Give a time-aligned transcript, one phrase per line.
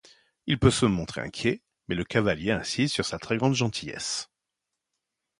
[0.47, 4.31] Il peut se montrer inquiet, mais le cavalier insiste sur sa très grande gentillesse.